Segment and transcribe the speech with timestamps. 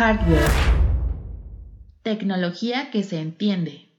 [0.00, 0.48] Hardware.
[2.02, 3.90] Tecnología que se entiende.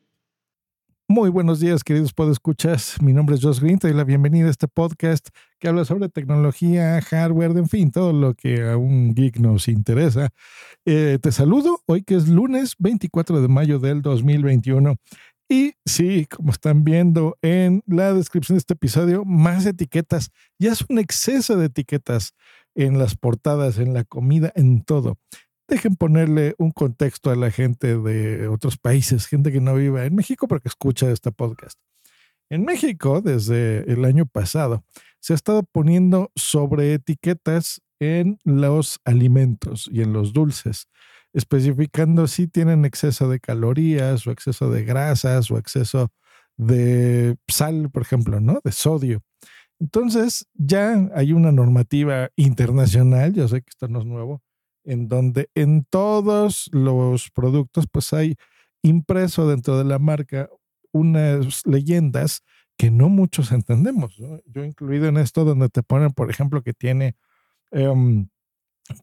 [1.08, 3.00] Muy buenos días, queridos podescuchas.
[3.04, 3.78] Mi nombre es Josh Green.
[3.78, 5.30] Te doy la bienvenida a este podcast
[5.60, 10.30] que habla sobre tecnología, hardware, en fin, todo lo que a un geek nos interesa.
[10.86, 14.96] Eh, te saludo hoy que es lunes 24 de mayo del 2021.
[15.50, 20.32] Y sí, como están viendo en la descripción de este episodio, más etiquetas.
[20.58, 22.34] Ya es un exceso de etiquetas
[22.74, 25.20] en las portadas, en la comida, en todo
[25.72, 30.16] dejen ponerle un contexto a la gente de otros países, gente que no vive en
[30.16, 31.80] México, porque escucha este podcast.
[32.50, 34.84] En México, desde el año pasado,
[35.22, 40.90] se ha estado poniendo sobre etiquetas en los alimentos y en los dulces,
[41.32, 46.12] especificando si tienen exceso de calorías o exceso de grasas o exceso
[46.58, 48.60] de sal, por ejemplo, ¿no?
[48.62, 49.24] De sodio.
[49.80, 54.42] Entonces, ya hay una normativa internacional, yo sé que esto no es nuevo,
[54.84, 58.36] en donde en todos los productos pues hay
[58.82, 60.50] impreso dentro de la marca
[60.92, 62.44] unas leyendas
[62.78, 64.18] que no muchos entendemos.
[64.46, 67.16] Yo incluido en esto donde te ponen, por ejemplo, que tiene,
[67.72, 68.30] em,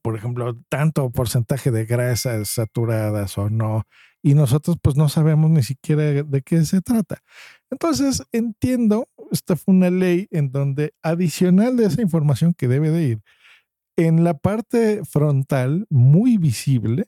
[0.02, 3.84] por ejemplo, tanto porcentaje de grasas saturadas o no,
[4.22, 7.22] y nosotros pues no sabemos ni siquiera de qué se trata.
[7.70, 13.02] Entonces, entiendo, esta fue una ley en donde adicional de esa información que debe de
[13.04, 13.20] ir,
[13.98, 17.06] en la parte frontal, muy visible,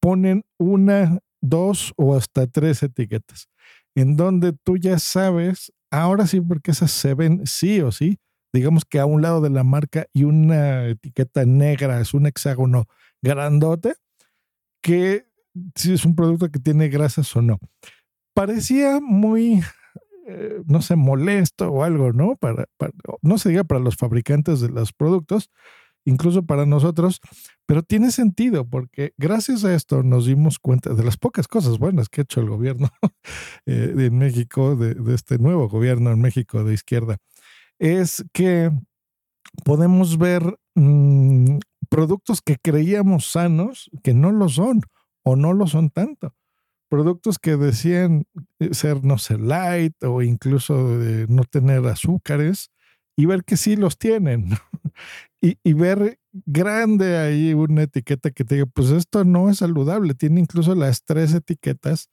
[0.00, 3.48] ponen una, dos o hasta tres etiquetas,
[3.96, 8.20] en donde tú ya sabes, ahora sí, porque esas se ven sí o sí,
[8.52, 12.84] digamos que a un lado de la marca y una etiqueta negra, es un hexágono
[13.22, 13.94] grandote,
[14.82, 15.26] que
[15.74, 17.58] si es un producto que tiene grasas o no.
[18.34, 19.64] Parecía muy,
[20.28, 22.36] eh, no sé, molesto o algo, ¿no?
[22.36, 22.66] para,
[23.20, 25.50] no se diga para los fabricantes de los productos,
[26.04, 27.20] incluso para nosotros,
[27.66, 32.08] pero tiene sentido porque gracias a esto nos dimos cuenta de las pocas cosas buenas
[32.08, 32.88] que ha hecho el gobierno
[33.66, 37.18] eh, en México, de, este nuevo gobierno en México de izquierda,
[37.78, 38.70] es que
[39.64, 41.58] podemos ver mm,
[41.88, 44.82] productos que creíamos sanos que no lo son
[45.22, 46.34] o no lo son tanto.
[46.88, 48.24] Productos que decían
[48.58, 50.74] eh, ser, no sé, light o incluso
[51.28, 52.70] no tener azúcares
[53.16, 54.50] y ver que sí los tienen.
[55.40, 60.40] y, ver grande ahí una etiqueta que te diga, pues esto no es saludable, tiene
[60.40, 62.10] incluso las tres etiquetas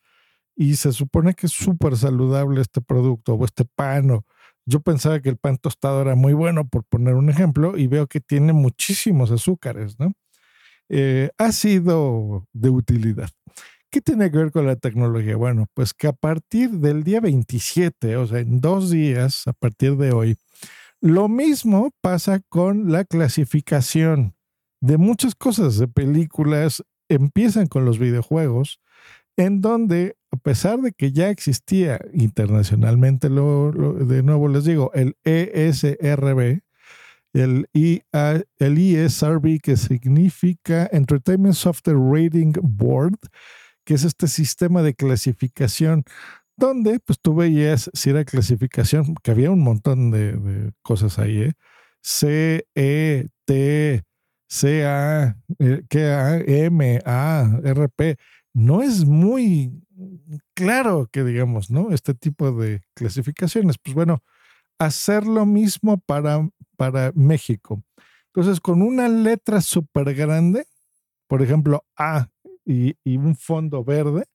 [0.55, 4.21] y se supone que es súper saludable este producto o este pan.
[4.66, 8.07] yo pensaba que el pan tostado era muy bueno, por poner un ejemplo, y veo
[8.07, 10.13] que tiene muchísimos azúcares, ¿no?
[10.89, 13.29] Eh, ha sido de utilidad.
[13.91, 15.37] ¿Qué tiene que ver con la tecnología?
[15.37, 19.95] Bueno, pues que a partir del día 27, o sea, en dos días, a partir
[19.97, 20.37] de hoy,
[21.02, 24.35] lo mismo pasa con la clasificación
[24.81, 28.80] de muchas cosas de películas, empiezan con los videojuegos,
[29.38, 35.16] en donde, a pesar de que ya existía internacionalmente, lo, de nuevo les digo, el
[35.24, 36.62] ESRB,
[37.34, 43.19] el, el ESRB, que significa Entertainment Software Rating Board,
[43.85, 46.03] que es este sistema de clasificación
[46.57, 51.53] donde pues tú veías si era clasificación, que había un montón de, cosas ahí, ¿eh?
[52.01, 54.03] C, E, T,
[54.50, 58.17] C, A, eh, A, M, A, R, P.
[58.53, 59.84] No es muy
[60.56, 61.91] claro que digamos, ¿no?
[61.91, 63.78] Este tipo de clasificaciones.
[63.78, 64.23] Pues bueno,
[64.79, 67.84] hacer lo mismo para, para México.
[68.34, 70.66] Entonces, con una letra súper grande,
[71.28, 72.29] por ejemplo, A
[72.66, 74.25] y un fondo verde,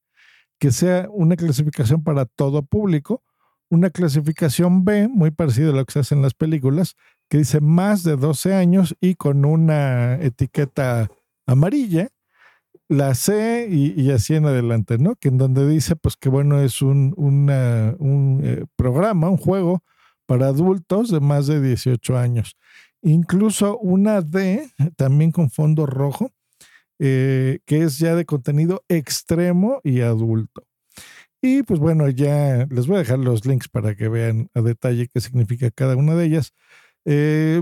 [0.63, 3.25] que sea una clasificación para todo público,
[3.69, 6.95] una clasificación B, muy parecida a lo que se hace en las películas,
[7.29, 11.11] que dice más de 12 años y con una etiqueta
[11.47, 12.11] amarilla,
[12.89, 15.17] la C y, así en adelante, ¿no?
[15.17, 17.13] Que en donde dice, pues que bueno, es un,
[17.51, 19.83] eh, programa, un juego
[20.27, 22.57] para adultos de más de 18 años.
[23.03, 26.31] Incluso una D, también con fondo rojo,
[27.05, 30.63] eh, que es ya de contenido extremo y adulto.
[31.43, 35.09] Y pues bueno, ya les voy a dejar los links para que vean a detalle
[35.09, 36.53] qué significa cada una de ellas.
[37.05, 37.61] Eh,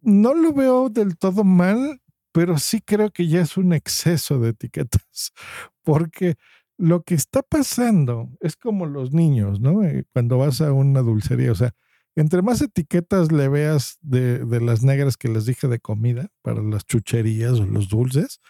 [0.00, 2.00] no lo veo del todo mal,
[2.32, 5.32] pero sí creo que ya es un exceso de etiquetas,
[5.84, 6.34] porque
[6.76, 9.84] lo que está pasando es como los niños, ¿no?
[9.84, 11.72] Eh, cuando vas a una dulcería, o sea,
[12.16, 16.62] entre más etiquetas le veas de, de, las negras que les dije de comida para
[16.62, 18.40] las chucherías o los dulces,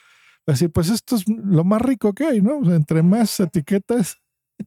[0.46, 2.58] Así, pues esto es lo más rico que hay, ¿no?
[2.58, 4.20] O sea, entre más etiquetas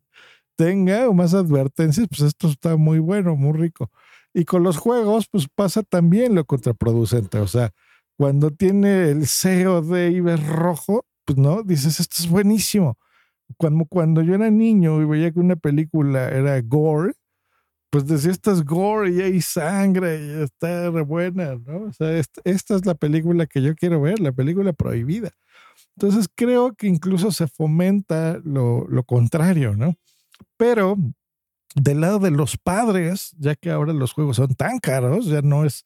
[0.55, 3.91] tenga o más advertencias, pues esto está muy bueno, muy rico.
[4.33, 7.39] Y con los juegos, pues pasa también lo contraproducente.
[7.39, 7.71] O sea,
[8.17, 12.97] cuando tiene el COD y ves rojo, pues no, dices, esto es buenísimo.
[13.57, 17.13] Cuando, cuando yo era niño y veía que una película era gore,
[17.89, 21.85] pues decía, esta es gore y hay sangre y está re buena, ¿no?
[21.85, 25.31] O sea, esta, es la película que yo quiero ver, la película prohibida.
[25.97, 29.95] Entonces creo que incluso se fomenta lo, lo contrario, ¿no?
[30.57, 30.97] Pero
[31.75, 35.65] del lado de los padres, ya que ahora los juegos son tan caros, ya no
[35.65, 35.85] es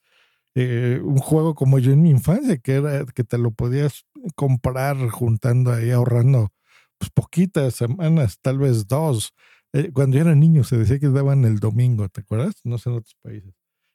[0.55, 4.97] eh, un juego como yo en mi infancia, que era que te lo podías comprar
[5.09, 6.51] juntando ahí, ahorrando
[6.97, 9.33] pues, poquitas semanas, tal vez dos.
[9.73, 12.55] Eh, cuando yo era niño se decía que daban el domingo, ¿te acuerdas?
[12.63, 13.53] No sé en otros países.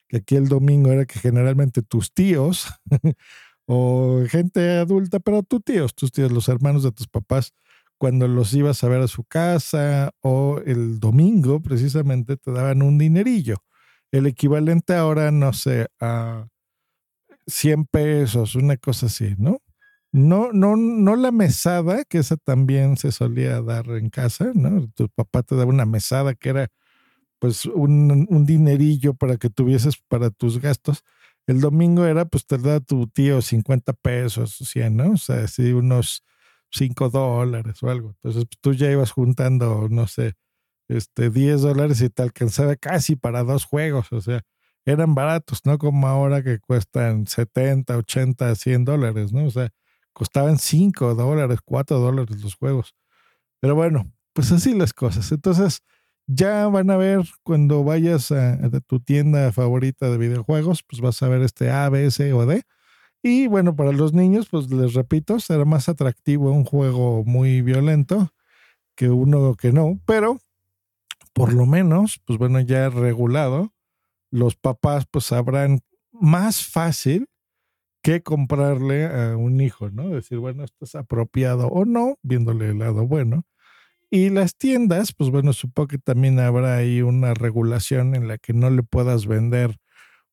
[0.09, 2.69] Que aquí el domingo era que generalmente tus tíos
[3.67, 7.53] o gente adulta, pero tus tíos, tus tíos, los hermanos de tus papás,
[7.99, 12.99] cuando los ibas a ver a su casa o el domingo precisamente te daban un
[12.99, 13.57] dinerillo.
[14.13, 16.47] El equivalente ahora, no sé, a
[17.47, 19.61] 100 pesos, una cosa así, ¿no?
[20.13, 24.89] No, no, no la mesada, que esa también se solía dar en casa, ¿no?
[24.95, 26.69] Tu papá te daba una mesada que era
[27.41, 31.05] pues un, un dinerillo para que tuvieses para tus gastos.
[31.47, 35.13] El domingo era, pues te da tu tío 50 pesos, 100, ¿no?
[35.13, 36.25] O sea, así unos
[36.71, 38.11] 5 dólares o algo.
[38.11, 40.35] Entonces pues, tú ya ibas juntando, no sé,
[40.89, 44.13] este, 10 dólares y te alcanzaba casi para dos juegos.
[44.13, 44.43] O sea,
[44.87, 49.47] eran baratos, no como ahora que cuestan 70, 80, 100 dólares, ¿no?
[49.47, 49.71] O sea,
[50.13, 52.95] costaban 5 dólares, 4 dólares los juegos.
[53.61, 55.33] Pero bueno, pues así las cosas.
[55.33, 55.83] Entonces,
[56.27, 61.29] ya van a ver cuando vayas a, tu tienda favorita de videojuegos, pues vas a
[61.29, 62.63] ver este A, B, C o D.
[63.23, 68.31] Y bueno, para los niños, pues les repito, será más atractivo un juego muy violento
[68.97, 70.39] que uno que no, pero
[71.33, 73.73] por lo menos, pues bueno, ya regulado,
[74.31, 75.81] los papás pues sabrán
[76.13, 77.29] más fácil
[78.03, 80.11] que comprarle a un hijo, ¿no?
[80.11, 83.47] Decir, bueno, esto es apropiado o no, viéndole el lado bueno.
[84.15, 88.53] Y las tiendas, pues bueno, supongo que también habrá ahí una regulación en la que
[88.53, 89.77] no le puedas vender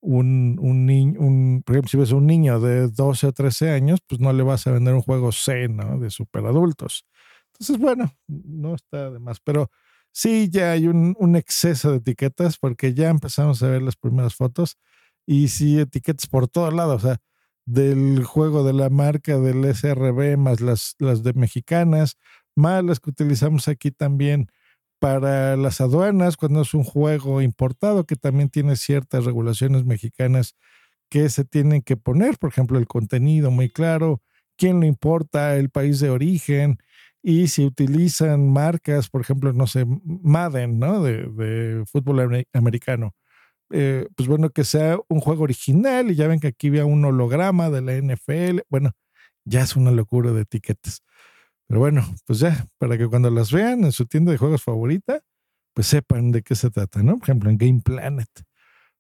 [0.01, 3.99] un, un niño, un, por ejemplo, si ves un niño de 12 o 13 años,
[4.07, 5.97] pues no le vas a vender un juego C, ¿no?
[5.97, 7.07] De superadultos.
[7.53, 9.71] Entonces, bueno, no está de más, pero
[10.11, 14.77] sí ya hay un, exceso de etiquetas porque ya empezamos a ver las primeras fotos
[15.25, 17.17] y sí etiquetas por todos lados, o sea,
[17.65, 22.17] del juego de la marca del SRB más las, las de mexicanas,
[22.55, 24.49] más las que utilizamos aquí también
[24.99, 30.55] para las aduanas cuando es un juego importado que también tiene ciertas regulaciones mexicanas
[31.09, 34.21] que se tienen que poner, por ejemplo, el contenido muy claro,
[34.57, 36.79] quién lo importa, el país de origen
[37.23, 41.03] y si utilizan marcas, por ejemplo, no sé, Madden, ¿no?
[41.03, 43.13] De, de fútbol americano.
[43.71, 47.05] Eh, pues bueno, que sea un juego original y ya ven que aquí había un
[47.05, 48.61] holograma de la NFL.
[48.69, 48.91] Bueno,
[49.45, 51.03] ya es una locura de etiquetas.
[51.71, 55.21] Pero bueno, pues ya, para que cuando las vean en su tienda de juegos favorita,
[55.73, 57.13] pues sepan de qué se trata, ¿no?
[57.17, 58.27] Por ejemplo, en Game Planet.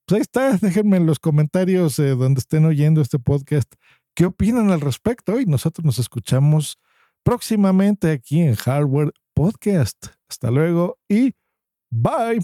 [0.05, 3.69] Pues ahí está, déjenme en los comentarios eh, donde estén oyendo este podcast
[4.15, 6.77] qué opinan al respecto y nosotros nos escuchamos
[7.23, 10.07] próximamente aquí en Hardware Podcast.
[10.29, 11.33] Hasta luego y
[11.91, 12.39] bye.